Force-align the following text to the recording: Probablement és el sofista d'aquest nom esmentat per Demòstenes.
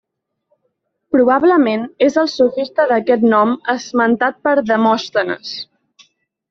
Probablement 1.15 1.85
és 2.07 2.17
el 2.23 2.31
sofista 2.37 2.89
d'aquest 2.93 3.29
nom 3.37 3.55
esmentat 3.77 4.43
per 4.49 4.59
Demòstenes. 4.75 5.59